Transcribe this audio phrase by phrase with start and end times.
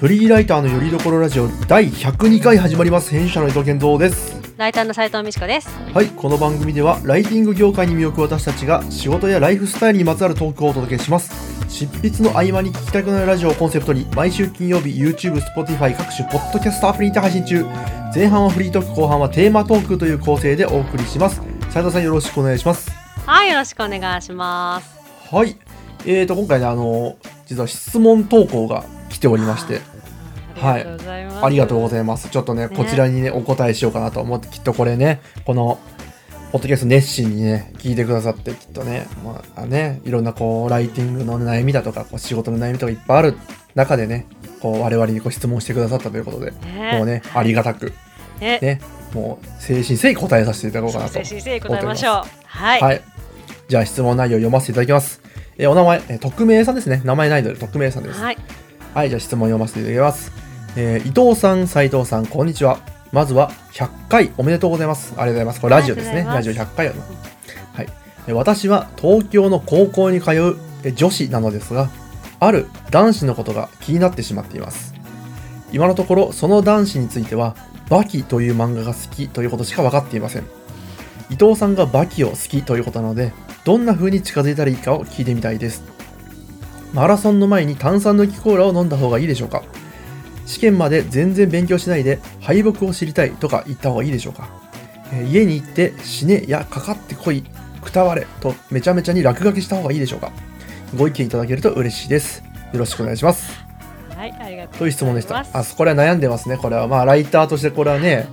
[0.00, 3.10] フリーライターのよりどころラジオ第102回始まります。
[3.10, 4.34] 編集者の伊藤健三です。
[4.56, 5.68] ライターの斉藤美智子です。
[5.92, 11.34] はいこの番組ではライティング業界に身を置く私たちが仕事やライフスタイルにまつわるトークをお届けします。
[11.68, 17.66] 執筆の合間に聞きたくなるラジオをコンセプトに毎週金曜日 YouTube、Spotify 各種ポッドキャストアプリにて配信中。
[18.14, 21.42] 前半はフリートーク後半はテーマトークという構成でお送りします。
[21.68, 22.90] 斉藤さんよろしくお願いします。
[23.26, 25.34] はい、よろしくお願いします。
[25.34, 25.58] はい。
[26.06, 29.80] えーと今回ねあの実は質問投稿が来ておりまして
[30.54, 30.86] はい
[31.42, 32.28] ありがとうございます。
[32.28, 35.78] ちょっとね、ねこちらにね、お答えしようかなと思って、きっとこれね、この、
[36.52, 43.34] ポッドキャスト熱心にね、聞いてくださって、きっとね、まあね、いろんなこう、ライティングの悩みだとか、こう仕事の悩みとかいっぱいある
[43.74, 44.26] 中でね、
[44.60, 47.92] こう、我々にご質問してくださったということで、ねもうね、ありがたく、
[48.40, 48.80] ね、ね、
[49.14, 51.24] もう、誠心誠意答えさせていただこうかなと誠。
[51.24, 52.24] 心誠意答えましょう。
[52.44, 52.80] はい。
[52.80, 53.02] はい。
[53.68, 55.20] じゃあ、質問内容を読ませていただきます。
[55.56, 57.02] えーお名前、えー匿名さんですね。
[57.04, 58.20] 名前ないので、匿名さんです。
[58.20, 58.36] はい。
[58.94, 60.32] はい、じゃあ質問読ませていただきます。
[60.76, 62.80] えー伊藤さん、斉藤さん、こんにちは。
[63.12, 65.12] まずは100回おめでとうございます。
[65.12, 65.60] ありがとうございます。
[65.60, 66.24] これラジオですね。
[66.24, 67.02] ラジオがとうござい100回やな。
[67.74, 67.86] はい。
[68.26, 71.88] えー私は東京の高校に通うえー女子なのですが、
[72.40, 74.92] ある男子のことが気になってしまっています。
[75.72, 77.54] 今のところ、その男子については、
[77.88, 80.44] バキという漫画が好きということしか分かっていません。
[81.30, 83.32] 伊藤さんがバキを好きということなので、
[83.64, 85.99] どんな風に近づいたらいいかを聞いてみたいです。
[86.92, 89.62] マラソンの前に炭酸抜きコーラを飲んだ方がいいでしょうか？
[90.46, 94.48] 試験まで全然勉強しないで敗北を知りたいとか言った方がいいでしょうか、
[95.12, 97.44] えー家に行って死ねやかかってこい
[97.82, 100.32] くたわれとめちゃめちゃに落書きした方がいいでしょうか？
[100.96, 102.42] ご意見いただけると嬉しいです。
[102.72, 103.64] よろしくお願いします。
[104.16, 104.78] はい、ありがとうございます。
[104.80, 105.38] という質問でした。
[105.38, 106.88] あこれは悩んでますねこれは。
[106.88, 108.26] まあライターとしてこれはね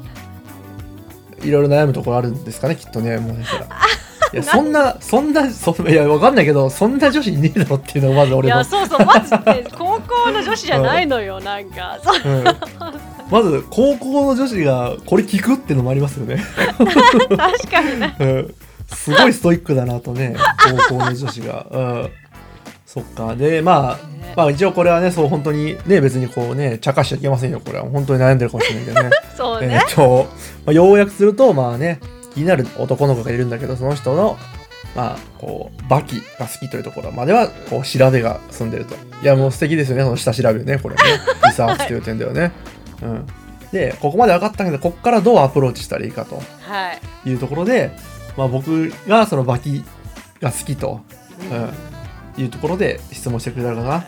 [1.44, 3.68] いろいろ悩むところあるんですかねきっとねもうかしたら
[4.34, 12.00] いやそんなそんなそんいやわかんないけどそんな女子いねえだろっていうのがまずい俺のや、そうそう、まずね、高校の女子じゃないのよ、なんか。
[12.04, 12.44] そううん。
[13.30, 16.42] まず高校の女子がこれ聞くっていうのもありますよね、
[16.78, 18.16] 確かにね。
[18.20, 18.56] うん、
[18.88, 20.36] すごいストイックだなとね
[20.90, 22.10] 高校の女子が、うん、
[22.86, 23.36] そっか。
[23.36, 24.34] でまあね。
[24.36, 27.86] まあ一応これはねそう本当にね別にこうね茶化しちゃいけませんよこれは。
[27.86, 29.10] 本当に悩んでるかもしれないけどね。
[29.14, 29.82] え そうね。
[29.86, 30.28] っと、
[30.66, 32.00] まあ、要約するとまあね
[32.38, 34.38] 気になる男の子がいるんだけどその人の
[34.96, 38.96] まあこうバキが好きというところまではこう調べが済んでると。
[38.96, 40.04] いやもう素敵ですよね。
[40.04, 40.78] その下調べね。
[40.78, 41.02] これね。
[41.46, 42.52] リサーチという点ではね、
[43.02, 43.28] うん。
[43.72, 46.42] でここまで分かったけどここからどうアプローチしたらいいかと。
[46.62, 46.94] は
[47.26, 47.30] い。
[47.30, 47.92] いうところで、
[48.38, 49.84] まあ、僕がそのバキ
[50.42, 51.02] が好きと、
[52.38, 54.06] うん、いうところで質問してくれたのか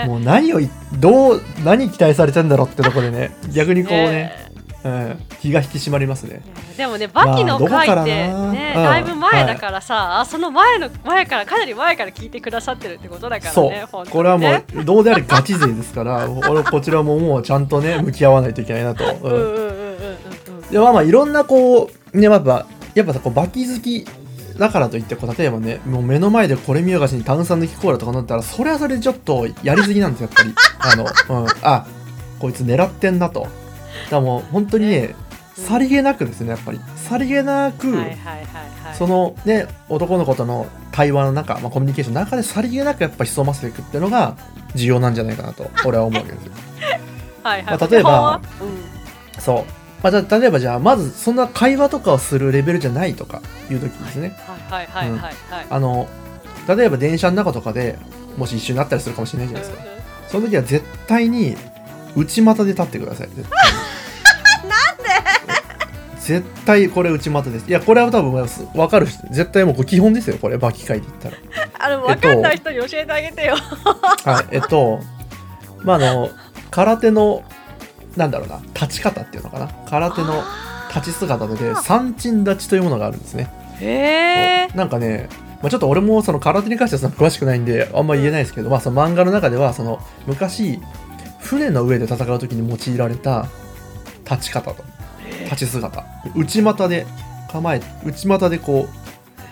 [0.00, 4.51] な、もう何をいどう何期待されてんだろうってところでね逆にこうね
[4.84, 6.42] うん、気が引き締まりますね。
[6.76, 8.04] でもね、バキの回ってな。
[8.04, 8.82] ね、うん。
[8.82, 13.84] だいぶ前だからさ、あその前の前からかなり前から聞いてくださってるってことだからそう、ね。
[13.90, 14.10] 本当にね。
[14.12, 19.04] これはもうどうであれガチ勢ですから 俺こちらももうちゃんとね向き合わないといけないなと。
[19.04, 19.32] うん。
[19.32, 19.76] うんうんうん
[20.72, 24.06] うんまあまあいろんなこうねやっぱやっぱさこうバキ好き
[24.58, 30.54] だからといってこう例えばねもう目の前でこれ見よがしに炭酸抜きコーラとか飲んだらそれはそれでちょっとやりすぎなんですよやっぱり。
[30.78, 31.04] あの、
[31.42, 31.86] うん、あ
[32.38, 33.42] こいつ狙ってんなと。
[33.42, 33.61] だ
[34.10, 35.14] からもう本当にね
[35.54, 38.44] さりげなくですねやっぱりさりげなく、はいはいはい
[38.84, 38.96] はい。
[38.96, 44.36] そのね男の子との対話の中、まあ、コミュニケーションの中でさりげなくやっぱ潜ませていくっていうのが
[44.74, 46.52] 重要なんじゃないかなと俺は思うわけですよ
[47.42, 47.78] はいはい。
[47.78, 48.40] まあ例えば
[49.38, 49.82] そう。
[50.02, 54.36] まあ、じゃあ例えばじゃあまずそんな会話とかをするレベルじゃないとかいう時ですね。
[54.68, 55.34] はいはいはいはいはい。
[55.70, 56.08] あの
[56.66, 57.98] 例えば電車の中とかで
[58.36, 59.84] もし一緒になったりするかもしれないじゃないですか。
[60.28, 61.56] その時は絶対に
[62.16, 63.28] 内股で立ってください。
[66.24, 67.68] 絶対これ内股です。
[67.68, 71.36] いやこれは多分分かる人絶対もう基本ですよこれバキ会で言ったら。
[71.78, 73.56] あの分かんない人に教えてあげてよ。
[74.24, 75.00] はい、えっと、
[75.82, 76.30] まあ、あの、
[76.70, 77.42] 空手の、
[78.16, 79.68] なんだろうな、立ち方っていうのかな。
[79.90, 80.44] 空手の
[80.94, 83.48] 立ち姿で、三鎮立ちというものがあるんですね。
[83.80, 84.76] へえ。
[84.76, 85.28] なんかね、
[85.60, 90.80] まあ、ちょっと俺もその空手に関してはその詳しくないんで、あんま言えないですけど、まあ、その漫画の中では、その、昔、
[91.40, 93.48] 船の上で戦う時に用いられた
[94.30, 94.84] 立ち方と、
[95.52, 96.04] 立ち姿。
[96.34, 97.06] 内股で
[97.50, 99.02] 構え、内股でこう、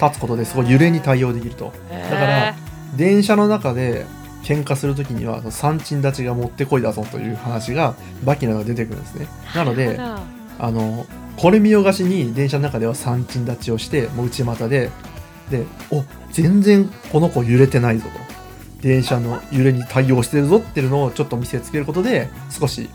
[0.03, 1.73] 立つことですごい揺れに対応できると。
[1.91, 2.55] だから
[2.97, 4.07] 電車の中で
[4.43, 7.95] 喧嘩するときには三鎮立ちが持ってこいだぞという話が
[8.25, 9.29] バキの中で出てくるんですね。
[9.55, 10.19] なのでら、
[10.59, 11.07] あの
[11.37, 14.91] これ見よがしに電車の中では三鎮立ちをしてもう内股で
[15.51, 18.31] でお全然この子揺れてないぞと。
[18.81, 22.89] 電車の揺れに対応してるぞっていうのをちょっと見せつけることで少し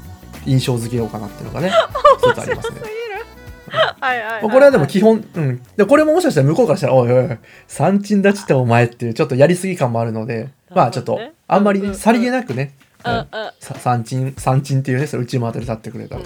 [0.48, 1.72] 印象付けようかなっていうのがね
[2.30, 2.80] ありますね。
[2.80, 5.62] はいはいはいまあこれはでも基本、うん。
[5.76, 7.38] で、これももしかしたら向こうからしたら、おいおい
[7.68, 12.74] 三鎮立ちってお前っていう、ちょっとやりすぎ感もあるので、まあちょっとあんまりね、うんうんさりげなくね、
[13.04, 13.26] うんうん。
[13.60, 16.24] さ三鎮三鎮っていうねそれ内回って立ってくれたと、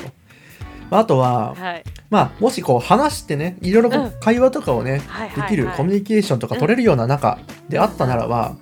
[0.90, 1.84] まあ、あとは、はい。
[2.10, 5.02] まあ、もしこう話してねいろいろ会話とかをね、
[5.36, 5.78] できるはい。
[5.78, 8.56] コミュニケーションとか取れるような仲であったならば、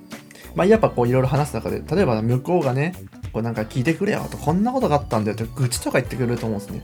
[0.56, 2.94] まあ、やっぱこういろいろ話す中で例えば向こうがね
[3.32, 6.82] こうなんか聞いてくれよとこんなことがあったんだよと愚痴とか言ってくれると思うんですね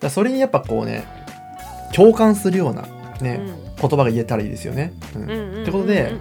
[0.00, 1.04] だそれにやっぱこうね
[1.94, 2.86] 共感するような
[3.20, 3.40] ね、
[3.80, 5.22] 言葉が言えたらいいですよね、うん。
[5.22, 6.16] うんうんうんってことで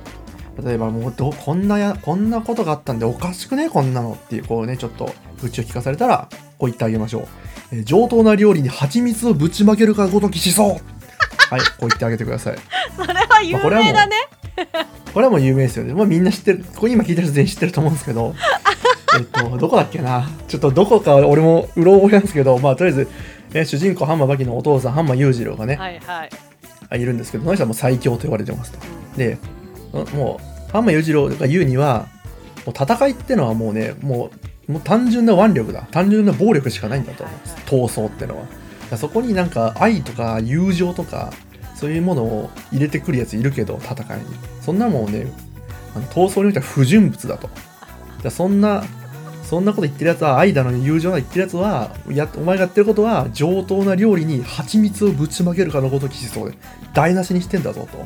[0.63, 7.27] 例えばもうどこんなやこんなことがあったんでおかしくねこんなのっていうこうねちょっと愚痴を聞かされたらこう言ってあげましょう、
[7.73, 10.69] えー上等な料理に蜂蜜をぶちまけるかごときしそう。
[11.49, 12.57] はいこう言ってあげてください。
[12.97, 14.15] それは有まあこれはもう名だね
[15.13, 15.93] これはもう有名ですよね。
[15.93, 16.65] まあみんな知ってる。
[16.75, 18.33] ここ今聞いてる人全員知ってると思うんですけど、
[19.17, 20.27] えっと、どこだっけな。
[20.47, 23.07] ちょっとどこか俺もうろ覚えなんですけど、まあとりあえず、
[23.53, 26.29] えー主人公ハンマーバキのお父さん、ハンマー裕次郎がね、はいはい
[26.89, 28.79] あいるんですけど、その人はもう最強と言われてますと。
[29.17, 29.37] で、
[30.13, 30.39] も
[30.69, 32.07] う、ハンマー裕次郎が言うには、
[32.65, 34.29] もう戦いってのはもうね、も
[34.67, 35.87] う、もう単純な腕力だ。
[35.91, 37.55] 単純な暴力しかないんだと思うんです。
[37.65, 38.97] 闘争ってのは。
[38.97, 41.31] そこになんか愛とか友情とか、
[41.75, 44.25] そういうものを入れてくるやついるけど、戦いに。
[44.61, 45.27] そんなもんね、
[46.11, 47.49] 闘争においては不純物だと。
[48.29, 48.83] そんな、
[49.47, 56.57] そんなこと言ってるやつは愛だのに友情だの言ってるやつはやお前がやってることは上等な料理に蜂蜜をぶちまけるかのごときしそうで
[56.93, 57.97] 台無しにしてんだぞと、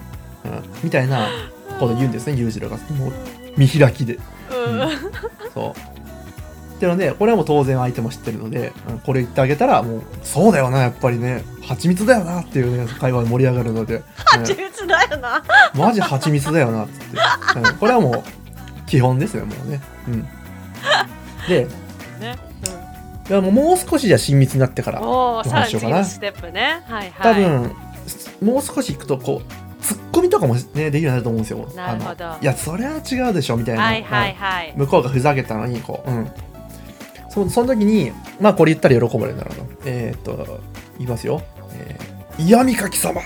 [0.46, 1.30] うん、みたいな
[1.80, 2.78] こと言うんですね裕次郎が。
[2.78, 3.14] もう
[3.58, 4.20] 見開きで。
[4.52, 4.82] うん。
[4.82, 4.90] うん。
[5.52, 5.80] そう。
[6.78, 11.44] ってのでこれはもう当然相手も知ってるので、うんこれ言ってあげたらもうそうだよなやっぱりね。
[11.64, 15.44] 蜂蜜だよなっていうね会話で盛り上がるので、うん蜂蜜だよな。
[15.74, 18.24] マジ蜂蜜だよなっつって、うん、これはもう
[18.88, 19.82] 基本ですよもうね。
[20.08, 20.28] うん
[21.48, 21.66] で
[22.20, 22.38] ね
[23.30, 26.06] いやもう少しじゃ親密になってからおおさらにどうしようかな。
[26.06, 26.84] ステップね。
[26.86, 27.44] はいはい。
[27.46, 27.72] 多分、
[28.42, 31.72] もう少しいくとこうツッコミとかもねできるようになると思うんですよ。
[31.76, 32.36] なるほど。
[32.42, 34.72] いやそれは違うでしょみたいな、はいはいはい。
[34.72, 36.32] うん向こうがふざけたのにこううん。
[37.30, 38.12] そその時に
[38.42, 40.60] まあこれ言ったら喜ばれるんだろうなえーっと
[40.98, 41.42] 言いますよ、
[41.72, 43.22] えー、嫌味かき様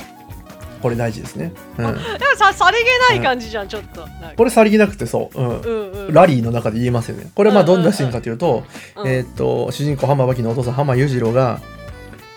[0.81, 1.97] これ大事ですね、うん、でも
[2.37, 4.07] ささりげない感じじゃんちょっと。
[4.35, 5.59] これさりげなくてそう、うん。
[5.61, 6.13] うんうん。
[6.13, 7.31] ラリーの中で言えますよね。
[7.33, 8.63] これはまあうんうんうんどんなシーンかというと、
[8.97, 11.59] うんえーっと主人公浜バキのお父さん浜裕次郎が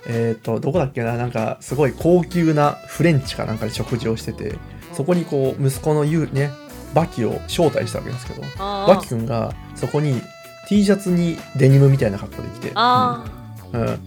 [0.07, 1.17] えーっとどこだっけな？
[1.17, 4.55] なんかすごい高級なフレンチかなんかで食事をしてて
[4.95, 6.51] そこにこう息子のゆうね
[6.95, 10.23] バキを招待したわけですけどバキ君がそこに
[10.69, 12.73] T シャツにデニムみたいな格好で来て。
[12.75, 13.25] あ
[13.73, 13.99] うん、うん。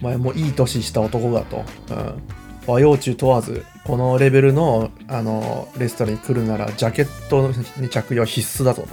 [0.00, 2.22] お前もういい年した男だと、うん、
[2.68, 7.50] 和洋中問わずこのレベルのあのレストランに来るならジャケット
[7.80, 8.86] に着用は必須だぞ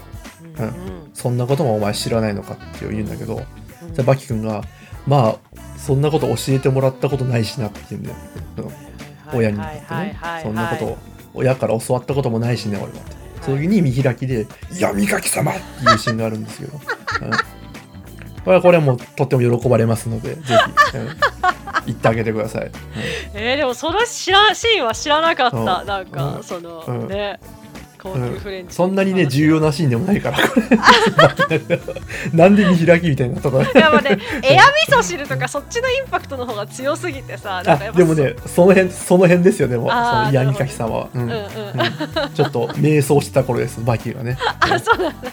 [0.56, 1.12] とーうん。
[1.13, 3.42] そんなこともお前知らないのかって言うんだけど
[3.81, 3.94] うん。
[3.94, 4.63] でバキ君が
[5.06, 8.16] まあそんなこと教えてもらったことないしなって言うんだよ、
[9.33, 9.38] うん。
[9.38, 10.19] 親に向かってね。
[10.42, 10.98] そんなことを
[11.33, 12.89] 親から教わったこともないしね俺は。
[12.89, 14.48] ってその時に見開きで
[14.80, 16.80] 「闇かき様!」っていうシーンがあるんですけど、うん。
[18.45, 21.10] これはこれはもうとっても喜ばれますのでぜひ、うん
[21.86, 22.72] 言ってあげてください、う ん
[23.34, 25.58] えー、でもその知らシーンは知らなかった。
[25.58, 25.62] う。
[25.62, 26.44] んなんか、うん。
[26.44, 27.08] その、うん。
[27.08, 27.40] ね。
[28.06, 31.60] 高級フレンチ、そんなにね重要なシーンでもないからこれ。
[32.34, 37.64] なんで見開きみたいになったかやっぱねエア味噌汁とかそっちのインパクトの方が強すぎてさ
[37.96, 39.90] でもねその辺その辺ですよでも。
[39.90, 41.24] その闇かき様は、うん。
[41.24, 41.46] うんうん、うん。
[42.36, 44.38] ちょっと迷走してた頃ですバキがね。
[44.60, 45.32] あそうなんだ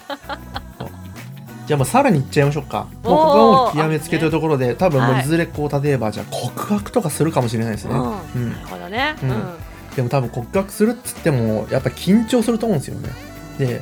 [1.73, 2.81] じゃあもうさらにいっちゃいましょうか。
[2.81, 8.03] もうここはもう極めつけというところで多分もういずれこう例えばじゃあ告白とかするかもしれないですね、うん。
[8.03, 8.53] うん。
[8.53, 9.33] なるほどね、ううん。
[9.33, 9.43] ん
[9.97, 13.09] でも多分告白するっつってもやっぱ緊張すると思うんですよね。
[13.57, 13.81] で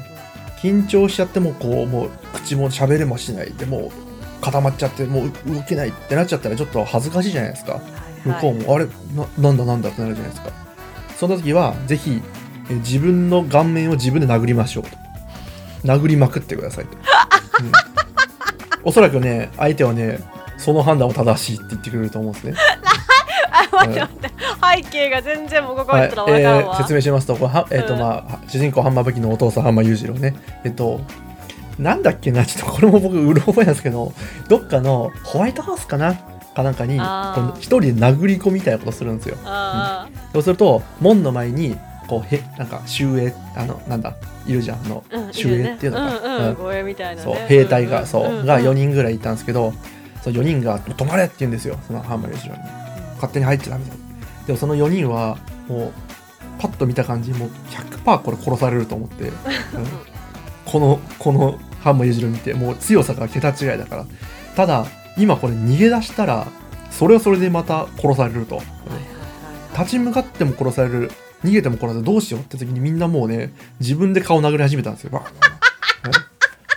[0.62, 3.50] 緊張しちゃってもこうもう口も喋れもしない。
[3.54, 3.90] でもう
[4.40, 7.80] 固まっちゃってもう動けないってなっちゃったらちょっと恥ずかしいじゃないですか。
[8.24, 8.86] 向こうも、あれ？
[9.16, 10.52] ななんだなんだってなるじゃないですか。
[11.18, 12.22] そんな時はぜひ
[12.70, 14.90] え自分の顔面を自分で殴りましょうと。
[15.82, 17.00] 殴りまくってくださいと、う ん
[18.82, 20.18] おそらくね相手はね
[20.58, 22.54] その判断は正しいって言ってくれると思うんですね。
[23.52, 24.00] あ待って。
[24.00, 24.30] 待って
[24.76, 28.00] 背景が全然もうここったら分からんわ、えー説明しますとこれは、えーとうん。
[28.00, 30.34] まあ、主人公ハンマーバキのお父さんハンマー裕次郎ね。
[30.64, 31.00] えっと
[31.78, 34.12] なんだっけなちょっとこれも僕うろ覚えなんですけど
[34.48, 36.14] どっかのホワイトハウスかな？
[36.54, 36.96] かなんかに
[37.58, 39.36] 一人で殴り込みみたいなことするんですよ。
[39.44, 41.78] あそうすると門の前に
[42.10, 47.32] こうへなんか守衛あのなんだいるじゃんあの守衛っていうのか、うんうん、護衛みたいなね。
[47.36, 49.72] そう兵隊が、そう、が4人ぐらいいたんですけど
[50.20, 52.62] その4人が「止まれ!」って言うんですよそのハンマー裕次郎に。
[53.14, 53.92] 勝手に入っちゃダメだ
[54.46, 55.36] でもその4人は
[55.68, 55.92] もう
[56.58, 59.32] パッと見た感じもう100%これ殺されると思って、うん。
[60.66, 64.06] このこのハンマー裕次郎見てもう強さが桁違いだから。
[64.56, 64.86] ただ
[65.16, 66.48] 今これ逃げ出したら
[66.90, 68.60] それはそれでまた殺されると、
[69.78, 71.10] 立ち向かっても殺される
[71.44, 75.26] 逃げても殺されるどうしようって時にみんなもうね自分で顔殴り始めたんですよバーン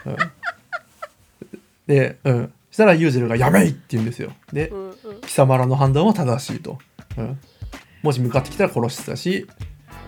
[0.08, 0.18] うんうん
[1.88, 2.54] で、うん。
[2.72, 4.34] そしたらユーゼルがやめいって言うんですよ。
[4.52, 6.78] でう、んうん貴様らの判断は正しいと。
[7.18, 7.40] うん。
[8.02, 9.48] もし向かってきたら殺してたし、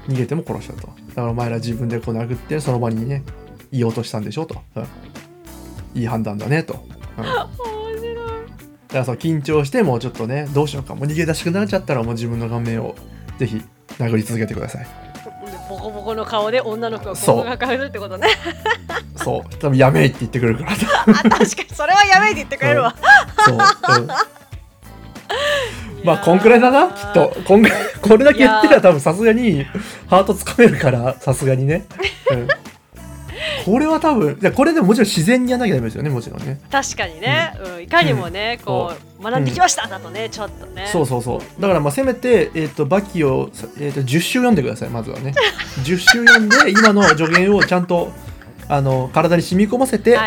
[0.07, 0.88] 逃げても殺したと。
[0.88, 3.24] だからお前ら自分でこう殴って、その場にね、
[3.71, 4.62] 言おうとしたんでしょと。
[4.75, 4.83] うん。
[6.00, 6.85] いい判断だねと。
[7.17, 7.24] うん。
[7.24, 8.15] だか面白い
[8.93, 10.95] らそう緊張して、もうちょっとね、どうしようか。
[10.95, 12.95] もう逃げ出したくなっちゃったら、もう自分の顔面を
[13.38, 13.62] ぜひ
[13.98, 14.84] 殴り続けてください。
[14.84, 14.89] で
[15.70, 18.27] ボコボコの顔で女の子がそうボコがかるってことね
[19.15, 19.56] そう。
[19.58, 20.72] 多分やめいって言ってくるから。
[21.08, 22.96] あ確かにそれはやめいって言ってくれるわ、
[23.46, 23.56] そう。
[23.56, 23.58] う
[24.01, 24.08] ん。
[26.06, 27.36] まあ、こんくらいだな、きっと。
[27.46, 29.65] こんこれだけ言ってりゃ多分さすがに、
[30.08, 31.86] ハートつかめるから、さすがにね。
[32.32, 32.48] うん。
[33.65, 36.60] これは多分、これでももちろん自然にやんなきゃダメですよね、もちろんね。
[36.69, 41.62] 確かにね、うんいかにもね、こう学んできましただとねちょっとねそうそうそう。
[41.62, 45.34] だからまあ、せめて、えっ、と、バキを、えっ、と、10週読んでください、まずはね。
[45.84, 48.12] 10週読んで、今の助言をちゃんと、
[48.67, 50.17] あの、体に染み込ませて、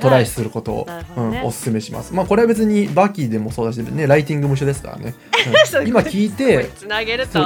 [0.00, 2.14] トライすることを、うん、おすすめします。
[2.14, 5.14] まあこれは別にバキでもそうだしねライティングも一緒ですからね。
[5.86, 6.70] 今聞いて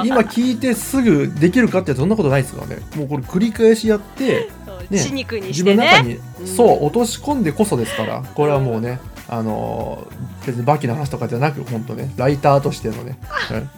[0.05, 2.77] 今聞いてすぐできるかってそんなことないですからね。
[2.95, 4.49] もうこれ繰り返しやって
[4.89, 5.77] ね血肉に自してね。
[5.77, 6.47] 分の中に、うん。
[6.47, 13.17] そう落とし込んでこそですからこれはもうね、あのー別にバキの話とかじゃなく本当ねライターとしてのね、
[13.51, 13.69] う ん、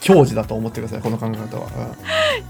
[0.00, 1.68] 矜持だと思ってくださいこの考え方は。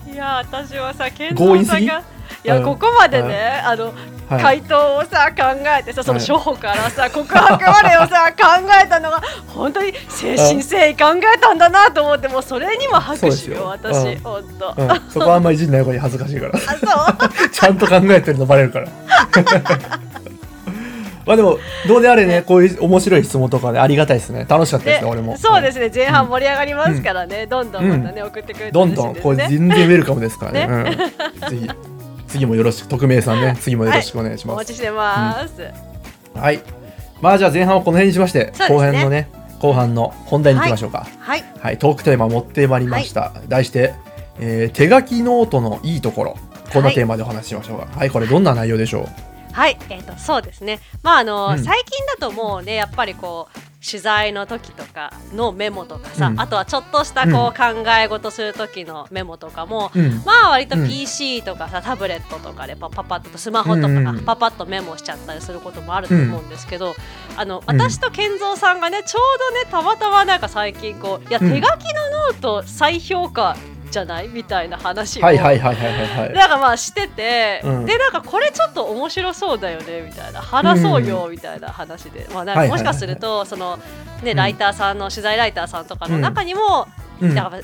[0.06, 0.14] うん。
[0.14, 2.02] いや私はさ健三さんが
[2.44, 2.64] いや、うん。
[2.64, 3.94] ここまでね、あの、はい
[4.38, 5.42] 回答をさ考
[5.78, 8.44] えてさそのはい初歩からさ、告白までをさ考
[8.84, 13.66] えたのが 本当に誠心誠意考えたんだなと思ってもうそれにも拍手よよ。
[13.66, 14.18] 私、うん。
[14.20, 16.52] 本当、うん、そこはあんまりいじんない方がいい恥ずかしいから。
[17.50, 18.88] ちゃんと考えてるのバレるから。
[21.26, 24.46] まあでも、どうであれね、こういう面白い質問とかね、ありがたいですね。
[24.48, 25.36] 楽しかったですね、俺も。
[25.36, 25.90] そうですね。
[25.94, 30.96] 前半盛り上がりますからね、どんどんまたね、送ってくれてどんどん、これ全然ウェルカムですからね。
[31.50, 31.70] ぜひ、
[32.30, 34.54] 次もよろしく、匿名さんね、次もよろしくお願いします。
[34.54, 35.62] お待ちしてます、
[36.34, 36.60] はい。
[37.20, 38.52] まあじゃあ前半はこの辺にしまして、ね。
[38.68, 39.28] 後編のね、
[39.60, 41.06] 後半の本題に行きましょうか。
[41.18, 41.44] はい。
[41.58, 43.32] はい、トークテーマ持ってまいりました。
[43.48, 43.94] 題して、
[44.38, 46.36] えー手書きノートのいいところ。
[46.72, 47.88] こんなテーマでお話ししましょうか。
[47.94, 49.08] はい、これどんな内容でしょう？
[49.52, 51.58] はい、えー、とそうですね、まああのうん。
[51.62, 56.40] 最近だともうねやっぱりこう取材の時とかのメモとかさ、うん。
[56.40, 60.22] あとはちょっとしたこう考え事する時のメモとかも、うん。
[60.26, 60.86] まあ割とうん。
[60.86, 63.88] PC とかさ、タブレットとかでパパパッとスマホとか
[64.26, 66.94] パパッとメモしちゃったりすることもあると思うんですけど、
[67.36, 71.54] あの私と健三さんがねちょうどねたまたまなんか最近こういや手うん。
[71.54, 73.56] 書きのノート再評価
[73.90, 74.28] じゃない？
[74.28, 76.32] みたいな話を、はいはいはいはいはいはい。
[76.32, 77.86] なんかまあしてて、うん。
[77.86, 80.40] でなんかこれちょっと面白そうだよねみたいな。
[80.40, 83.78] 話そうよみたいな話で、まあなんかもしかするとその
[84.22, 84.36] ねうん。
[84.36, 86.88] ライターさんの取材ライターさんとかの中にも、
[87.20, 87.34] うん。
[87.34, 87.58] なんか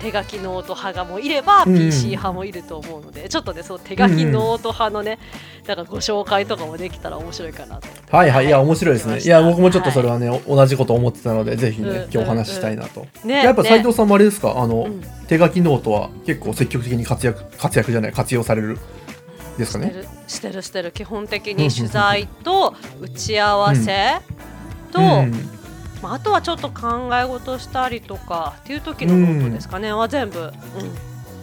[0.00, 1.74] 手書きノート派がもいれば、うん。
[1.74, 5.18] PC 派もいると思うのでちょっとねそう手書きノート派のね、
[5.66, 7.88] なんかご紹介とかもできたら面白いかなと。
[7.88, 9.18] 思ってはいはい、いや、面白いですね。
[9.18, 9.26] い。
[9.26, 13.06] や、僕もちょっとそれはね、お同じこと思ってたので、ぜひね、うん今日お話ししたいなと。
[13.24, 15.00] ねやっぱ斉藤ねさんもあれですか、あの、うん。
[15.26, 18.78] 手書きノートは結構積極的に活躍、活躍じゃない、活用される
[19.58, 19.92] ですかね？
[19.92, 20.92] してるしてるしてる。
[20.92, 24.20] 基本的に取材と打ち合わせ
[24.92, 25.57] と、うん
[26.02, 30.50] まあ、あとはちょっと考え事したりとかっていう時のノートですかね、は全部、うん、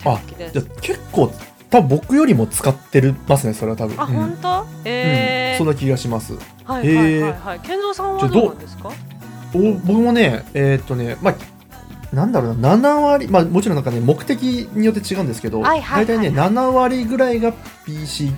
[0.02, 0.20] 手あ
[0.54, 1.32] じゃ結構、
[1.70, 4.00] 多分僕よりも使ってるますね、それは多分。
[4.00, 4.14] あ、うん。
[4.14, 4.66] 本当？
[4.86, 5.52] えー。
[5.54, 5.58] うん。
[5.58, 6.34] そんな気がします。
[6.64, 7.60] はいはいはいはい。
[7.62, 8.92] 健三さんはどうなんですか？
[9.54, 11.36] お僕もね、えーっとね、まあ、
[12.16, 17.52] なんだろうな、7割、まあ、もちろんなんかね、目的によって違うんですけど、はいはいはい大体ね、7割ぐらいが
[17.86, 18.32] PC、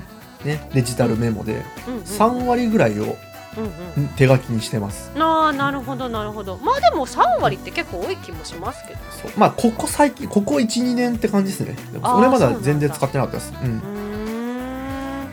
[0.46, 3.18] ね、デジタルメモで、うんうん、3割ぐらいを
[3.58, 4.08] うんうん。
[4.10, 5.12] 手書きにしてます。
[5.18, 6.58] ああなるほどなるほど。
[6.58, 9.00] まあでも三割って結構多い気もしますけど。
[9.38, 11.76] まあ、ここ最近、ここ1、2年って感じですね。
[11.94, 13.54] それまだ全然使ってなかったです。
[13.64, 13.82] うん。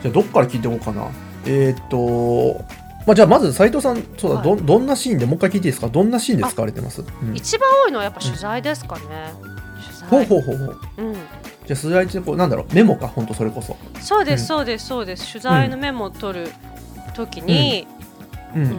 [0.01, 1.07] じゃあ、どっから聞いていこうかな。
[1.45, 2.63] えーっと、
[3.05, 5.87] まあ、じゃあ、まず斉藤さん、そうだ、どどんなシーンで、もう一回聞いていいですか？
[5.89, 9.01] どんなシーンで使われてます、うん、一番多いのはやっぱ取材ですかね。
[10.09, 10.39] ほう取材。
[10.39, 10.79] ほうほうほう。
[10.97, 11.13] うん。
[11.13, 13.77] じゃあ、取材中、こう、なんだろう、メモか、本当それこそ。
[14.01, 16.51] そうです、うんそうですそうです取材のメモを取る
[17.13, 17.87] 時に、
[18.55, 18.63] うん。
[18.63, 18.71] うん。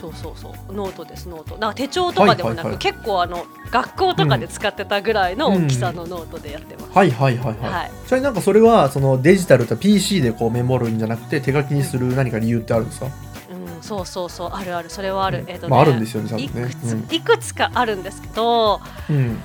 [0.00, 0.72] そうそうそう。
[0.72, 1.58] ノートですノート。
[1.58, 7.72] なんか手帳とかでもなく、結構あの学校とかで使ってたぐらいの大きさのノートでやってます、はいはいはいはい。
[7.72, 7.90] はい。
[8.06, 14.88] それなんかそれはそのデジタルと PC でこうメモるんじゃなくて手書きにする何か理由ってあるんですか、うん、そうそうそうあるある。
[14.88, 15.50] それはある、うん。
[15.50, 16.66] えっ、とね、まああるんですよねいね。
[16.66, 19.16] くつ、いくつかあるんですけど、うん。
[19.16, 19.38] うん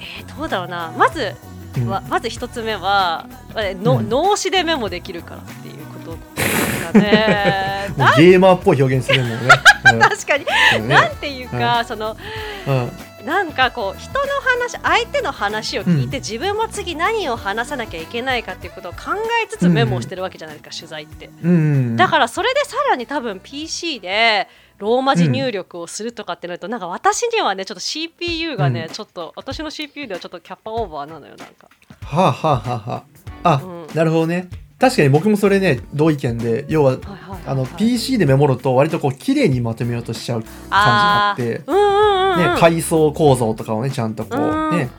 [0.00, 0.92] えーどうだろうな。
[0.98, 1.34] まず
[1.76, 3.26] うまず一つ目は
[3.56, 4.08] えの、うん。
[4.08, 5.42] 脳死でメモできるから
[6.92, 7.88] かね。
[8.16, 9.36] ゲーマーっぽい表現するもんね。
[9.92, 9.98] うん。
[10.00, 12.16] 確かに、なんていうか、その
[12.66, 12.92] うん。
[13.24, 16.22] なんかこう人の話相手の話を聞いて、うん。
[16.22, 18.98] 自分も次何を話さなきゃいけないかっていうことを考
[19.42, 21.30] えつつメモをしてるわけじゃないですか、取材って。
[21.42, 24.46] うんだからそれでさらに多分 PC で
[24.78, 28.94] ローマ字入力をするとかってなると、なんか私にはねちょっと CPU がね、うん。
[28.94, 31.68] ちょっと私の CPU ではちょっとキャッパオーバーなのよなんか。
[32.02, 33.04] はあはあはあは
[33.44, 33.54] あ。
[33.54, 33.86] あ、うん。
[33.94, 34.48] なるほどね
[34.84, 36.98] 確かに僕もそれね同意見で要は
[37.46, 41.62] あの PC でメモると割とこう綺麗にまとめようとしちゃう感じがあって
[42.36, 44.90] ね、階層構造とかをねちゃんとこうね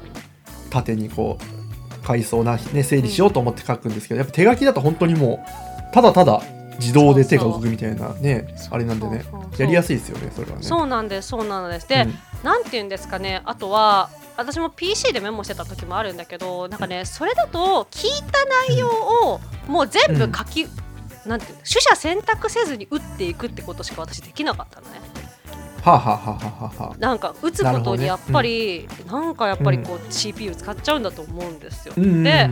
[0.72, 5.46] 縦にこう階層な、ね、整理しようと思って書くんですけどやっぱ手書きだと本当にも
[5.92, 6.42] うただただ
[6.80, 9.24] 自動で手が動くみたいなねあれなんでね
[9.60, 10.64] やりやすいですよねそれはね。
[10.64, 11.88] そうなんですそうなんです。
[11.88, 12.14] で、うん。
[12.44, 20.68] なんて言うんですかねあとは私も PC でメモしてた時もあるんだけどなんかねそれだと聞いた内容をもう全部書き、
[21.26, 25.00] なんていうの取捨選択せずに打っていくってことしか私できなかったのね。
[25.82, 32.24] はあ、はあはあはあはあ、なんか打つことにやっぱりなんかやっぱりこう CPU 使っちゃうんだと思うんですよ、うんうんうん。
[32.24, 32.50] で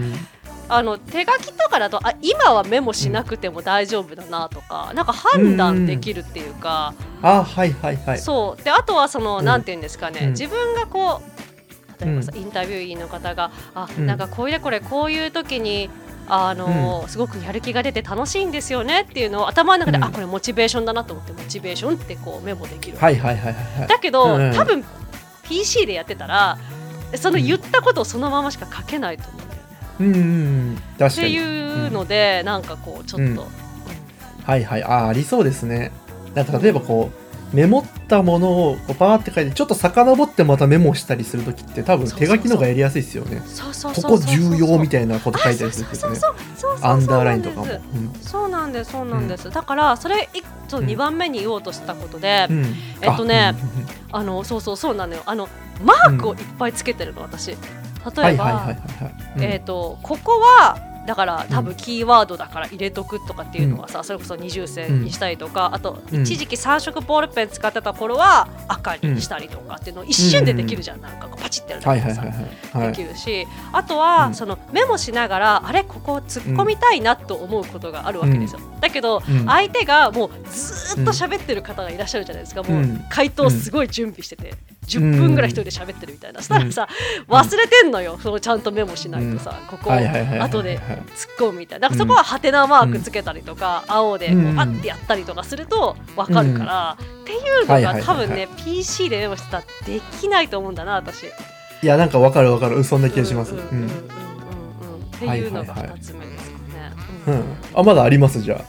[0.70, 8.20] あの手書きとかだとあ今はメモしなくても大丈夫だなとか、なんか判断できるっていうか、あはいはいはい。
[8.20, 8.64] そう。
[8.64, 9.46] であとはその、うん。
[9.46, 10.30] なんて言うんですかね、うん。
[10.32, 11.33] 自分がこう
[12.00, 14.06] 例えばさ、インタビューの方があ、うん。
[14.06, 15.90] なんかこういうこれこういう時に
[16.28, 20.04] あの、すごくやる気が出て楽しいんですよねっていうのを頭の中で、うん。
[20.06, 23.88] あこれモチベーションだなと思ってモチベーションってこうメモできる、はいはいはいはいはい。
[23.88, 24.56] だけど、うんうん。
[24.56, 24.84] 多分
[25.44, 26.58] PC でやってたら
[27.16, 29.68] その言ったことをそのまましか書けないと思うんだよね。
[30.00, 30.20] うんうんう
[30.74, 30.82] ん。
[30.98, 31.30] 確って。
[31.30, 33.48] いうので、なんかこうちょっと、うん。
[34.44, 34.84] はいはい。
[34.84, 35.92] あありそうですね。
[36.34, 37.23] なんか例えばこう
[37.54, 43.42] メモったものをこうパーって書いてちょっと遡ってまたメモしたりするときって多分手書きの方がやりやすいですよね。
[43.96, 45.98] ここ重要みいたいなこと書いたりするとね。
[45.98, 47.68] そうそうそうそうアンダーラインとかも。
[48.22, 50.44] そうなんですそうなんですそうなんだからそれ一
[50.74, 53.54] とうん2番目に言おうとしたことで、うんうんえっとね
[54.12, 55.48] あのそうそうそうなのよあの
[55.84, 57.56] マークをいっぱいつけてるの私例
[58.34, 58.76] えば、
[59.38, 66.22] えっ、とここはだから多分キーワードだから入れとくとかっていうのはさ、それこそ二重線にしたりとか、あとうん。
[66.24, 74.34] 一時期3色ボールペン使ってた頃は赤にしたりとかっていうのを一瞬でできるじゃん、なんかこうパチってやるだけできるしあとは、うん。
[74.34, 79.46] そのメモしながらあれここ突っ込みたいなと思うことがあるわけですよ、だけど、うん。
[79.46, 84.54] 相手がもうずーっと喋ってる方がいらっしゃるじゃないですか、もううん回答すごい準備してて、
[84.88, 86.88] 10分ぐらい一人で喋ってるみたいな、そしたらさ、
[87.28, 89.94] 忘れてんのよそのちゃんとメモしないとさ、ここを。
[89.94, 90.50] はいはいはいはいはい。
[90.50, 101.26] 後で突っ込むみたいなだからそこはハテナマークつけたりとか、青でこううんパッてやったりとかすると分かるから、っていうのはいはいはいはいが多分ね PC でメモしたらできないと思うんだな私。
[101.26, 103.54] いやなんかわかるわかるうんそんな気がします。
[103.54, 103.94] うんうんうんうんうんうん
[105.16, 106.92] っていうのが二つ目ですかね。
[107.28, 107.44] ううんん。
[107.76, 108.42] あまだあります？
[108.42, 108.62] じゃあ。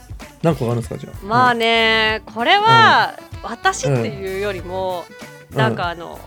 [0.43, 0.97] 何個あるんですか？
[0.97, 1.25] じゃあ。
[1.25, 5.05] まあねこれは私っていうよりも
[5.51, 6.19] うんなんかあの。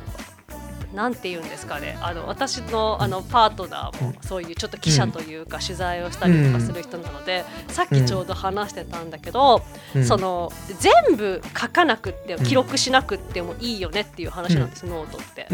[0.95, 1.99] なんて言うんですかね。
[2.01, 9.63] あの私のあのパートナーもそういうちょっと記者というか取材をしたりとかする人なので、さっきちょうど話してたんだけど、
[9.95, 10.05] うん。
[10.05, 15.47] その全部書かなくって記録しなくってもいいよねっていう話なんです、ノートって。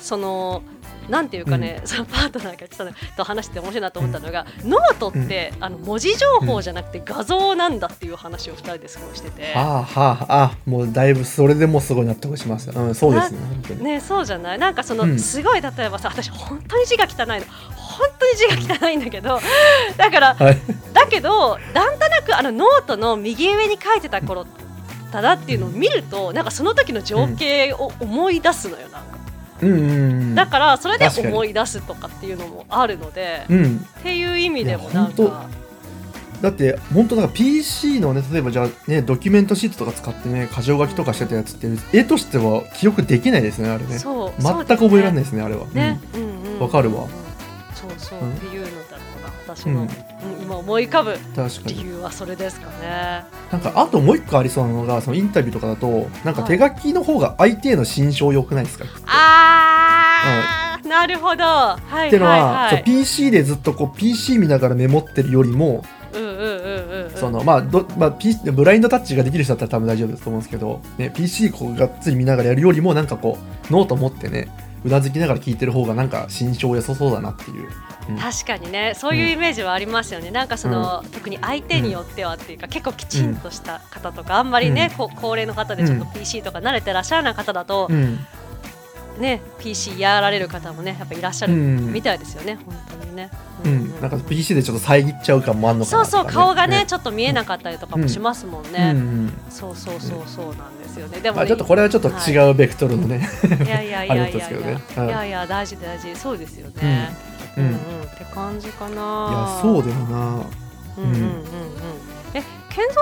[0.00, 0.62] その
[1.08, 9.52] なんていうかね、そのパートナーが言ってたのと話して面白いなと思ったのが、ノートって、あの文字情報じゃなくて画像なんだっていう話を2人ですごいしてて。
[9.54, 12.78] ああはああもうだいぶそれでもうすごい納得しました。
[12.80, 13.76] うんそうですね。
[13.76, 14.58] ね、そうじゃない？
[14.58, 15.18] なんかその、うん。
[15.18, 17.44] すごい例えばさ私本当に字が汚いの。
[17.76, 19.38] 本当に字が汚いんだけど
[19.96, 20.58] だからはい。
[20.92, 24.46] だけどなんとなくあのノートの右上に書いてた頃
[25.12, 29.13] だなっていうのを見るとなんかその時の情景を思い出すのよなんか
[29.62, 30.34] うんうんうん。
[30.34, 33.86] だからそれで思い出すとかっていうのもあるので、うん。
[33.98, 35.46] っていう意味でもなんか。
[36.42, 43.98] だって本当なんか PC のね例えばじゃあねドキュメントシートとか使ってね箇条書きとかしてたやつって絵としては記憶できないですねあれね。
[43.98, 45.42] そう全く覚えられないいですね。
[45.42, 45.66] あれは。
[45.68, 46.60] ね、うんうん。
[46.60, 47.06] わかるわ。
[47.74, 49.88] そうそう、うんっていうのだろうな私の、うんうん
[50.42, 51.16] 今思い浮かぶ。
[51.66, 53.24] 理由はそれですかね。
[53.50, 61.44] なんかあともう一個ありそうなのがそのインタビューとかだとなんか手書きの方が相手への心象良くないですか、あー、なるほど。
[61.44, 62.32] はいっていうのは、
[62.64, 62.84] はいはい。
[62.84, 65.84] PC でずっとこう PC 見ながらメモってるよりも。
[67.16, 74.48] そのまあどまあ、P、ブラインドタッチができる人だったら多分大丈夫ですと思うんですけど、ね、PC こうがっつり見ながらやるよりもなんかこうノート持ってね
[74.84, 77.68] うなずきながら聞いてる方がなんか心象良さそうだなっていう。
[78.08, 78.16] うん。
[78.18, 88.18] 確かにねそういうイメージはありますよね、なんかその、特に相手によってはっていうか、結構きちんとした方とかあんまりね、こ高齢の方でちょっと PC とか慣れてらっしゃらない方だと、うん。
[89.18, 91.92] ね PC やられる方もねやっぱいらっしゃるうん。
[91.92, 93.30] みたいですよね、本当にね。
[93.64, 93.74] ううん。
[93.84, 98.92] ん、なんか PC でちょっと遮っちゃう感もあんのかそうなとか、そう顔がねちょっと見えなかったりとかもしますもんね。
[98.94, 99.32] うんうん。
[99.50, 101.20] そうそうそうそうなんですよね。
[101.20, 103.28] でも、まあ、ちょっとこれはちょっと違うベクトルのね、
[103.64, 105.24] いやいやいやいやいや。
[105.26, 105.30] い。
[105.30, 106.14] や大事大事。
[106.16, 107.33] そうですよね。
[107.56, 107.78] ううんんうんっ
[108.18, 108.92] て感じかな。
[108.94, 110.18] いやそうだよな。
[110.98, 111.34] うんうんうんうん。
[112.34, 113.00] え、健三さ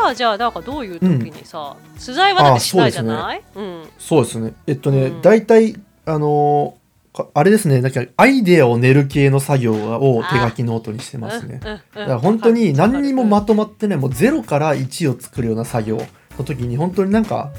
[0.00, 3.42] んはさ、じゃあなんかどういう時にさ、取材はだってしないじゃない？
[3.56, 3.82] うん。
[3.98, 4.54] そうですね。
[4.66, 5.22] えっとね、うん。
[5.22, 11.60] 大体あのーかあれですねなんかアイデアを練る系の作業を手書きノートにしてますね。
[11.64, 11.80] うんうんうん。
[11.94, 15.96] だから本当に何にもまとまってないもう0から1を作るような作業
[16.38, 17.50] の時に本当になんか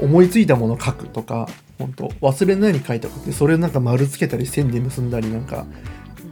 [0.00, 1.48] 思いついたものを書くとか
[1.82, 2.08] 本当。
[2.20, 5.66] 忘れないように書いておくってそれをなんか丸つけたり線で結んだりなんか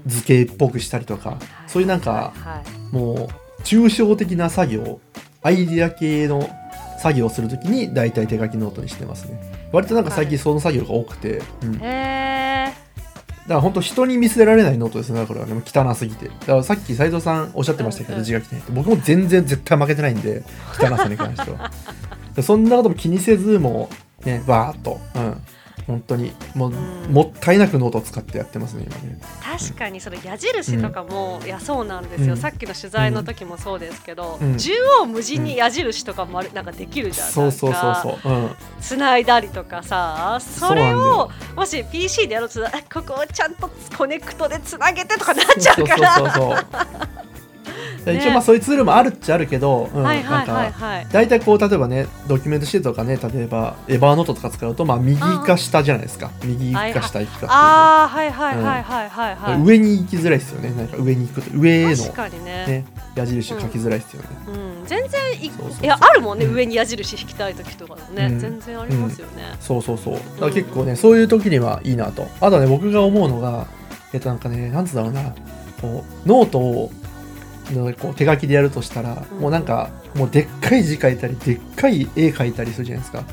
[0.06, 1.30] 図形っぽくしたりとか。
[1.30, 1.36] る
[1.66, 2.32] そういうなんか
[2.92, 5.00] もう抽象的な作業
[5.42, 6.48] アイデア系の
[6.98, 9.40] 作業をするときに大体手書きノートにしてますね。
[9.72, 12.74] 割となんか最近その作業が多くて、うん、だか。
[13.48, 16.28] ら本当人に見せられないノートですねこれはね汚すぎて。
[16.28, 18.58] だからさっき斉藤さんおっしゃってましたけど、字が汚い。
[18.58, 20.42] って僕も全然絶対負けてないんで
[20.78, 21.70] 汚さに関しては。
[22.36, 25.00] でそんなことも気にせずもうねバーっと。
[25.14, 25.42] うん。
[25.86, 26.74] 本当にもう、う
[27.08, 27.12] ん。
[27.12, 29.18] もったいなくノートを使ってやってますね今ね。
[29.42, 32.36] 確かにその矢印とかも、いやそうなんですよ、うん。
[32.36, 34.56] さっきの取材の時もそうですけど、うん。
[34.56, 38.32] 縦横無尽に矢印とかもあるなんかできるじゃん、そうそうそうそう。
[38.32, 38.50] うん。
[38.80, 41.30] つないだりとかさそれをよ。
[41.56, 42.60] もし PC でやろうと
[42.92, 46.14] ここをちゃんとコネクトでつなげてとかなっちゃうから。
[46.14, 47.19] そうそうそうそう
[48.06, 56.30] 一応まあそういうツールもあるっちゃあるけど、うんはいはいはいなんかはい大体こう例えばねドキュメントシートとかね例えばエバーノートとか使うとまあ右か下じゃないですか。
[56.44, 60.70] 右か下行くかああはいはいはいはいはいはい、上に行きづらいですよね。
[60.70, 61.58] なんか上に行くと。
[61.58, 62.66] 上への確かにね。
[62.66, 62.84] ね
[63.14, 65.84] 矢印書きづらいですよね、うん、全然いそうそうそう。
[65.84, 66.54] いやあるもんね、うん。
[66.54, 68.38] 上に矢印引きたい時とかもね、うん。
[68.38, 70.14] 全然ありますよね、そうそうそう。
[70.14, 72.28] だから結構ねそういう時にはいいなと。
[72.40, 73.66] あとはね僕が思うのが
[74.12, 75.34] えっとなんかねなんつうんだろうな。
[75.80, 76.92] こうノートを
[77.72, 79.38] のこう手書きでやるとしたら、うん。
[79.38, 83.24] もうなんかもうでっかい字書いたりでっかい絵描いたりするじゃないですか。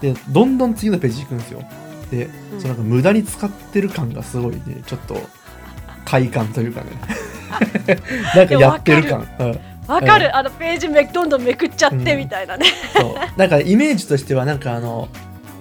[0.00, 1.62] でどんどん次のページ行くんですよ。
[2.10, 2.60] で、うん。
[2.60, 5.16] そのなんか無駄に使ってる感がすごいねちょっと
[6.04, 6.90] 快感というかね。
[8.34, 13.38] なんかやってる感、うん、わかる、あのページめどんどんめくっちゃってうんみたいなね、そう。
[13.38, 15.08] なんかイメージとしてはなんかあの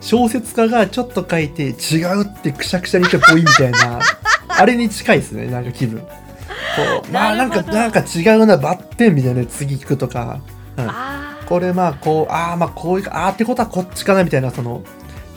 [0.03, 4.01] 小説家がちょっと書いて違うってくしゃくしゃにしてぽいみたいな
[4.49, 6.05] あれに近いですねなんか気分
[6.75, 10.41] こうまあなんかなんか違うなバッテンみたいな次聞くとか、
[10.77, 14.83] うん、あこれまあこうああまあこういうあーってことはこっちかなみたいなその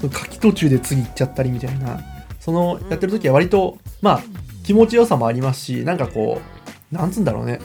[0.02, 2.00] 書き途中で次行っちゃったりみたいな。
[2.40, 4.22] そのやってる時は割とまあ
[4.62, 6.40] 気持ちよさもありますしなんかこ
[6.92, 7.58] うなんつうんだろうね。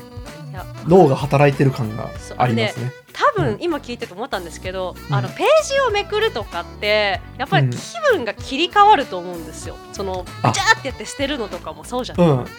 [0.88, 2.92] 脳が働いてる感がありますね。
[3.14, 3.62] 多分うん。
[3.62, 5.16] 今聞いてて思ったんですけど、うん。
[5.16, 7.72] あのページをめくるとかってやっぱりうん。
[7.72, 7.78] 気
[8.12, 9.76] 分が切り替わると思うんですよ。
[9.94, 10.48] そのあ。
[10.48, 12.56] ブチャーってやって捨てるのとかもそうじゃなくて、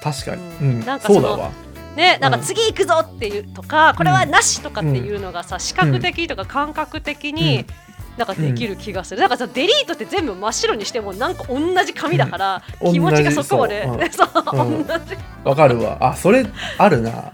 [0.00, 0.80] 確かに、ううん。
[0.80, 1.50] んなんかそうだわ。
[1.96, 2.44] ねなんかうん。
[2.44, 7.64] 次行くぞっていうとか、これはなしとかっていうのがさ視覚的とか感覚的に、
[8.16, 12.92] なんかできる気がする、なんかさデリートって全部真っ白にしてもなんか同じ紙だから、うん。
[12.92, 13.86] 気持ちがそこまで
[15.44, 15.98] わかるわ。
[16.00, 16.46] あ、それ
[16.78, 17.32] あるな。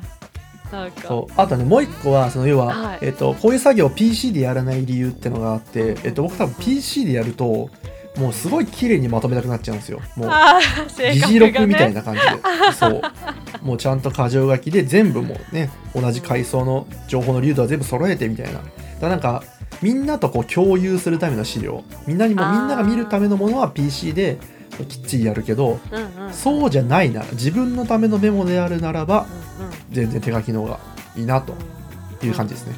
[0.72, 1.08] なんか。
[1.08, 1.32] そう。
[1.36, 2.98] あとね、もう一個は、その要は、はい。
[3.02, 7.70] えっと、こういう作業を PC でやらない理由ってのがあって、えっと、僕多分 PC でやると、
[8.18, 10.00] もうすごい綺麗にまとめたくなっちゃうんですよ。
[10.16, 10.30] もう、
[11.12, 12.26] 議事録みたいな感じで。
[12.72, 13.02] そう。
[13.62, 18.60] もうちゃんと箇条書きで全部もうね、同じ階層の情報の流度は全部揃えてみたいな。
[19.00, 19.42] だなんか、
[19.82, 24.38] みんなとこう共有するための資料、みんなにもみんなが見るためのものは PC で
[24.88, 29.26] きっちりやるけど、うんうんうんそうじゃないなら、自分のためのメモであるならば、
[29.60, 30.80] うんうん全然手書きの方が
[31.16, 31.54] いいなと
[32.22, 32.74] いう感じですね。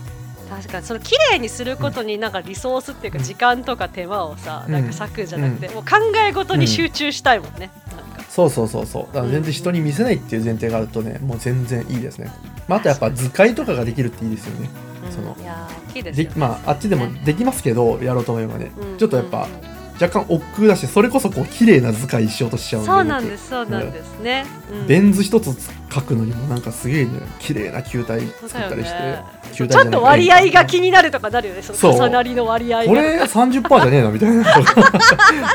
[0.49, 4.73] 確かにその綺麗にすることになんかリソースっていうかうん時間とか手間をさ、うん。
[4.73, 8.25] なんか割くじゃなくて、もう考え事に集中したいもんね、なん。
[8.25, 9.15] かそうそうそうそう。
[9.15, 12.31] だから全然人に見せないっていう前提があるとね、もう全然いいですね。
[12.67, 14.71] まあ、あとやっぱ図解とかができるっていいですよね。
[15.05, 15.13] うん。
[15.13, 18.99] そのいやー大きいですでよ、ね、まああっちでもできますけど、やろうと思えばね、うん。
[18.99, 22.91] ちょっとやっぱうんうん若干億劫だし、それこそこう綺麗な図解しようとしちゃうんで。
[22.91, 24.87] そうなん僕ですそうなんですね、うん。
[24.87, 25.57] ベン図一つ
[25.93, 32.89] 書くのにもなんかすげえね、綺麗な球体作ったりして、ねちょっと割合が気になるとかなるよねその重なりの割合が。
[32.89, 34.45] これ30%じゃねえのみたいな。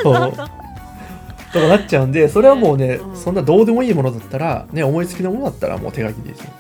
[0.02, 0.34] そう。
[1.54, 3.16] とかなっちゃうんでそれはもうね、うん。
[3.16, 6.52] そんなどうでもいいものだったらね思いつきのものだったらもう手書きでいいですよ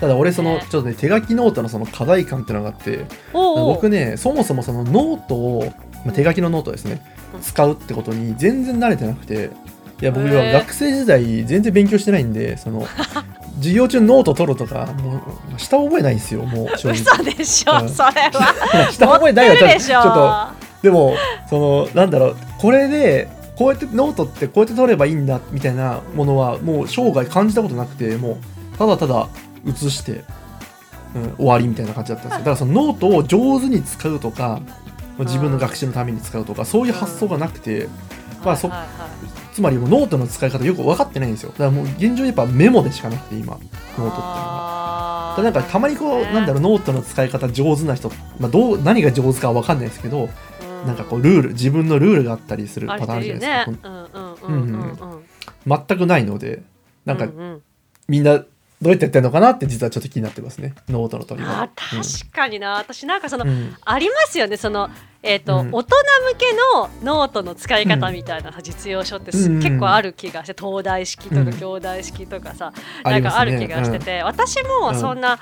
[0.00, 0.66] ただ俺その、ね。
[0.68, 5.72] ちょっとね手書きノートのその課題感っていうのがあって僕ねそもそもそのノートを、
[6.04, 9.50] まあ、手書きのノートですね、うん使うってことに全然慣れてなくて
[10.00, 12.86] いや僕は学生時代全然勉強してないんでその
[13.58, 15.20] 授業中ノート取るとかも
[15.54, 16.94] うした覚えないんですよもう正直。
[16.94, 17.88] 嘘でしょ、うん。
[17.88, 18.88] それは。
[18.90, 20.02] した覚えないわ持ってるでしょ。
[20.02, 20.48] ちょっと
[20.82, 21.14] でも
[21.48, 28.38] そのなんだろうこれでこうやってノートってこうやって取ればいいんだみたいなものはもう生涯感じたことなくても
[28.74, 29.28] うただただ
[29.66, 30.24] 写して、
[31.14, 32.38] うん、終わりみたいな感じだったんですよ。
[32.38, 34.62] だからそのノートを上手に使うとか
[35.24, 37.88] 自分の学習のために使うとかそういう発想がなくて
[38.44, 39.10] まあそはいはいはい。
[39.54, 41.50] つまりもうノートの使い方よく分かってないんですよ。
[41.50, 45.34] だからもう現状やっぱメモでしかなくて今ノートっていうのは。
[45.36, 55.18] だなんかたまにこう、なんだろうノートの使い方上手な人、まあ、どう何が上手かは分かんないですけど、うなんかこうルール自分のルールがあったりするあパターンじゃないですか、
[55.88, 56.62] 全くないので
[57.04, 57.62] なんかうんうん。
[58.08, 58.44] みんな
[58.82, 60.74] どうやってやってるのかなって実はちょっと気になってますね。
[60.88, 63.76] ノートの取りあ方確かにな、私なんかその、うん。
[63.84, 64.56] ありますよね。
[64.56, 64.88] その
[65.22, 65.68] えっ、と、うん。
[65.70, 65.96] 大人
[66.32, 66.46] 向け
[67.04, 71.52] のノートの使い方みたいなさ実用書って結構ある気がして東大式とかうん。
[71.52, 72.72] 京大式とかさ、
[73.04, 75.38] なんかある気がしてて、私もそんな、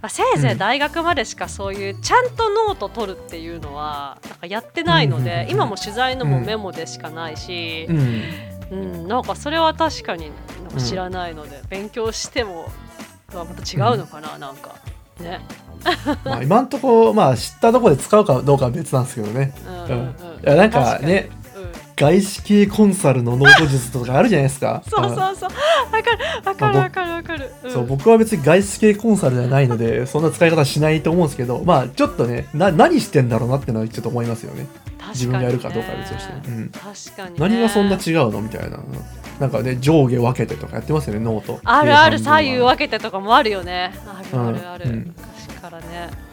[0.00, 8.22] まあせいぜい大学までしかそういうちゃんとノート取るっていうのはなんかやってないので、うんうんうん今も取材のもメモでしかないしう、ん。
[8.70, 10.30] うんなんかそれは確かに
[10.68, 12.70] なんか知らないので、勉強しても
[13.32, 14.74] また違うのかな、なんか。
[15.20, 15.40] ね。
[16.24, 19.54] まあ、今んとこまあ知ったところで使うかどうかは別なんですけどね。
[19.66, 19.98] うんうんうん。
[19.98, 20.04] うん。
[20.04, 20.10] い
[20.42, 21.30] やなんかね
[21.98, 24.82] 外資系コンサルのノート術とかあるじゃないですか。
[24.88, 25.34] そううんそう。
[25.34, 25.50] そう
[25.92, 27.72] わかるわかるわかるわかる、うん。
[27.72, 34.66] そう僕は別に外資系コンサルじゃないのでそんな使い方しないと思うんですけどまあちょっとねな何してんだろうなってのはちょっと思いますよね。
[35.10, 38.78] 自分がやるかどうかは別として、うん、確かに、ね、何がそんな違うのみたいな。
[39.40, 41.60] なんかね上下分けてとかやってますよねノート。
[41.64, 43.92] あるある左右は分けてとかもあるよね。
[44.06, 44.92] あるあるある、うん。
[44.92, 45.14] うん。
[45.16, 46.27] 昔からね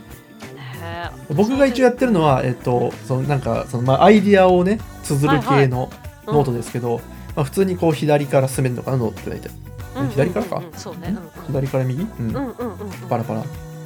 [0.85, 1.09] ね。
[1.35, 5.89] 僕が一応やってるのはえっとそのなんかそのまあアイディアをね綴る系の
[6.27, 6.33] うん。
[6.33, 7.01] ノートですけど、
[7.35, 9.49] まあ、普通にこう左から進めるのかなノートって大体
[9.95, 10.55] うんうんうん左からか？
[10.57, 11.15] うんそうね
[11.47, 12.29] 左から右、うん。
[12.29, 12.87] うんうんうんうん。
[12.87, 13.41] うんパラパラ。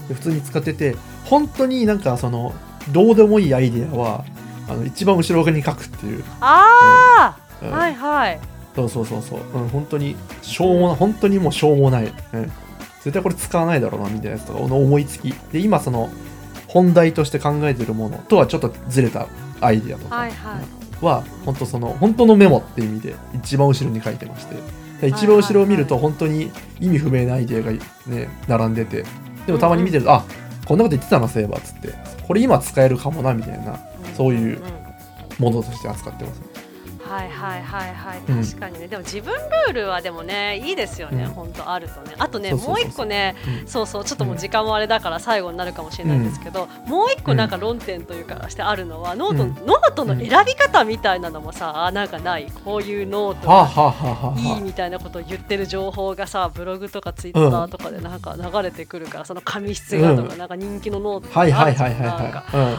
[0.07, 2.53] で普通に使ってて本当になんかその
[2.91, 4.25] どうでもいいアイディアは
[4.69, 7.71] あの一番後ろ側に書くっていう、ああ、うん。
[7.71, 8.39] はいはい。
[8.75, 12.07] そうそうそうそう、うん、本当にしょうもない本当にもうしょうもない、う
[12.37, 12.51] ん、
[13.01, 15.33] 絶対これ使わないだろうなみたいなやつとかの思いつき。
[15.51, 16.09] で今その
[16.69, 19.27] 本題として考えてるものとはちょっとずれた
[19.59, 21.05] アイディアとかはいはい。
[21.05, 24.55] は本当その本当のメモっていう意味で一番後ろに書いてまして。
[25.01, 27.71] で一番後ろを見ると本当に意味不明なアイディアが
[28.07, 29.03] ね並んでて。
[29.45, 30.23] でもたまに見てると、あ
[30.65, 31.93] こんなこと言ってたなそういえばっつって。
[32.27, 33.79] これ今使えるかもなみたいな
[34.15, 34.79] そういうん
[35.39, 36.41] ものとして扱ってます
[37.09, 38.19] はいはいはいはい。
[38.29, 38.45] うん。
[38.45, 41.31] 確かにね、でも自分ルールはでもねいいですよね、うん。
[41.31, 42.15] 本当あるとね。
[42.19, 43.67] あとねもう一個ねうん。
[43.67, 49.55] そうそうちょっともう時間もあれだから最後になるかもしれないんですけど、もう一個なんか論点というかしてあるのはノート、うん。
[49.65, 52.51] ノートの選び方みたいなのもさあなんかない。
[52.63, 60.37] こういうノートはあ、がいいはみたいなことを言ってる情報がさブログとかツイッターとかでなんか流れてくるから、その紙質がとか、うん。
[60.37, 61.89] なんか人気のノートとあ、かはいはい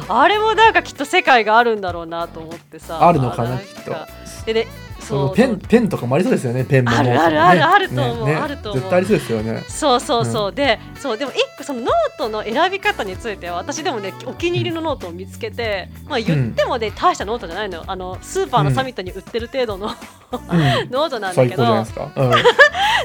[0.08, 3.94] あれもなんかきっと世界があるんだろうなと思ってさあるのかなきっと
[4.44, 4.66] でね
[5.00, 8.36] そのペンペンとかもありそうですよねペンもあるあるあるあると思うねね。
[8.36, 8.80] あると思う。
[8.80, 9.64] 絶対ありそうですよね。
[9.68, 17.84] そうそうそう、でそうでも一個そのノートの選び方については私でもねお気に入りのノートを見つけて、まあ言ってもね、大したノートじゃないのよ。
[17.86, 19.94] あのスーパーのサミットに売ってる程度の、うん
[20.90, 21.84] ノートなんだけど。
[21.84, 22.44] 最高じゃない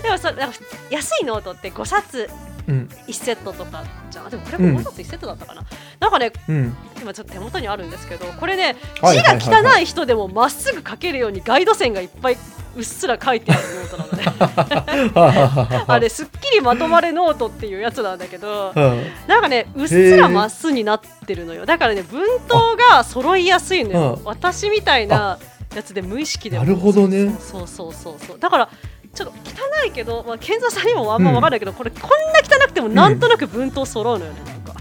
[0.03, 0.59] で もそなんか
[0.89, 2.29] 安いノートって5冊
[2.67, 2.89] うん。
[3.07, 4.29] 1セットとかじゃん。
[4.29, 5.63] でもこれも5冊1セットだったかな、
[5.99, 6.55] なんかねうん。
[6.55, 12.37] うん今ちょっと手元にあるんですけどこれねはい字が汚い人でもまっすぐ書けるようにガイド線がいっぱい
[12.75, 15.11] うっすら書いてあるノートなのね。
[15.13, 19.05] は あれすっきりまとまれノートっていうやつなんだけどうん。
[19.27, 21.67] なんかねうっすらまっすぐになってるのよ。
[21.67, 24.13] だからね文頭が揃いやすいのよ。
[24.19, 24.25] うん。
[24.25, 25.37] 私みたいな
[25.75, 26.63] やつで無意識でも。
[26.63, 27.35] なるほどね。
[27.39, 28.39] そうそうそうそう。
[28.39, 28.69] だから
[29.13, 34.75] ちょっと汚いけど、まあ、健三さんにもあんま分かんないけど、これこんな汚くてもなんとなく文頭揃うのよねなんか。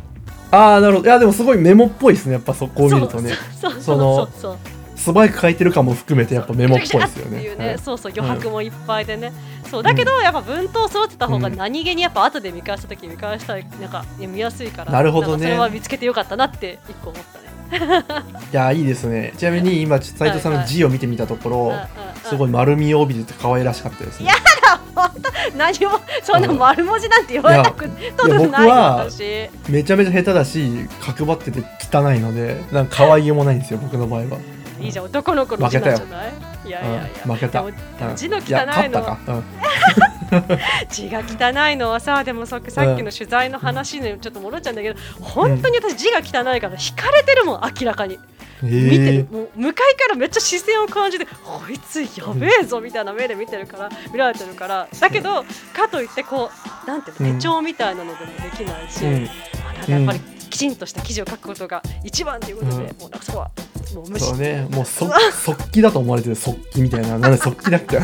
[0.51, 1.07] ああなるほど。
[1.07, 3.33] いやでもすごいメモっぽいですねやっぱそこを見るとね。
[3.61, 4.59] そうそうそそうのそう
[4.97, 7.73] 素早く書いてる感も含めてやっぱメモっぽいですよっていうね。
[7.73, 9.33] ね、そうそう余白もいっぱいでね、
[9.71, 14.93] そうだけどやっぱ文頭揃ってた方が何気にやっぱ後で見返した時見返したらなんか見やすいから。
[14.93, 15.37] なるほどね。
[15.37, 17.45] んかそれは見つけてよかったなって一個思ったね
[18.53, 19.33] いやいいですね。
[19.37, 21.81] ちなみに今斉藤さんの字を見てみたところ、うんうんうん。
[22.25, 24.27] すごい丸みを帯びてて可愛らしかったですね。
[24.27, 24.35] いや
[25.57, 29.51] 何もそんな丸文字なんて言われたくとない僕は私。
[29.69, 31.61] めちゃめちゃ下手だし角張ってて
[31.93, 34.27] 汚いのでなんか可愛げもないんですよ僕の場合は、
[34.81, 36.33] いいじゃん男の子の字なんじゃない？
[36.67, 37.65] いやいやいや、うん負けた。
[38.15, 39.45] 字の汚いやいの勝ったか、うん
[40.90, 48.18] 字が汚いのはさでもさっきの取材の話にちょっと戻っちゃうんだけど、本当に私字が汚いから惹かれてるもん明らかに。
[48.62, 48.66] え。
[48.66, 54.88] 見てるー、もう向かいからめっちゃ視線を感じてこいつやべえぞみたいな目で見てるから見られてるから。
[54.99, 56.51] だけどかといってこ
[56.85, 59.25] うなんていうのうん手帳みたいなのでもできないし、うん。
[59.25, 60.20] まあなんかやっぱり
[60.51, 62.81] きちんとした記事を書くことが一番ということで、うん。
[62.83, 63.51] もうなんかそこは
[63.94, 64.27] もう無視。
[64.27, 64.66] そうね。
[64.70, 65.11] もうそ
[65.44, 67.18] 速記だと思われてる速記みたいな。
[67.18, 67.99] なんで速記だっけ？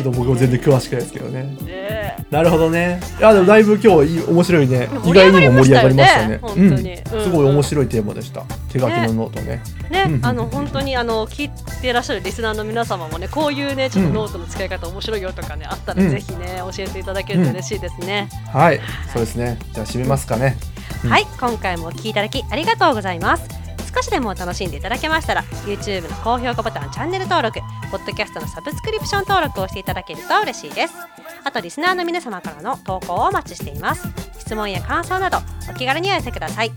[0.00, 1.42] ちょっと僕も全然詳しくないですけどね。
[1.62, 3.00] ねなるほどね。
[3.18, 4.88] いやでもだいぶ今日面白いね。
[5.04, 6.38] 意外にも盛り上がりましたね。
[6.40, 6.96] 本当に。
[6.96, 9.62] すごい面白いテーマでした、手書きのノートね。
[9.90, 11.50] ね、あの本当にあの聞い
[11.82, 16.10] てらっしゃるリスナーの皆様もねこういうねちょっとノートの使い方面白いよとかねあったらうん。
[16.10, 18.80] ぜひね教えていただけると嬉しいですね、はい。
[19.12, 19.58] そうですね。
[19.74, 20.56] じゃあ締めますかね。
[21.04, 21.10] うん。
[21.10, 21.26] はい。
[21.38, 23.59] 今回もお聞きいただきありがとうございます
[23.94, 30.94] 少しでも楽しんでいただけましたら YouTube の高評価ボタンチャンネル登録ポッドキャストのサブスクリプション登録をしていただけると嬉しいです。
[31.42, 34.06] あとリスナーの皆様からの投稿をお待ちしています。
[34.38, 36.70] 質問や感想などお気軽にお寄せください。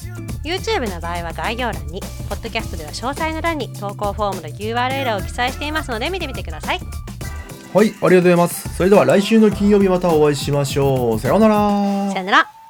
[0.43, 6.80] YouTube の場合は概要欄にポッドキャストでは詳細の欄に投稿フォームの URL を記載していますので見てみてください。
[7.73, 8.76] はいありがとうございます。
[8.76, 11.19] それでは来週の金曜日またお会いしましょう。
[11.19, 12.12] さようなら。
[12.12, 12.62] さよなら